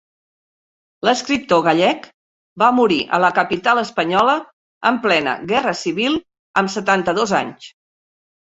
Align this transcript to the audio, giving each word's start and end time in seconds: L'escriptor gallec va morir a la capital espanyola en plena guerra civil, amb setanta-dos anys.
L'escriptor 1.07 1.61
gallec 1.67 2.07
va 2.63 2.69
morir 2.77 2.97
a 3.17 3.19
la 3.25 3.31
capital 3.41 3.83
espanyola 3.83 4.35
en 4.93 4.99
plena 5.05 5.37
guerra 5.53 5.75
civil, 5.83 6.19
amb 6.63 6.75
setanta-dos 6.79 7.37
anys. 7.43 7.71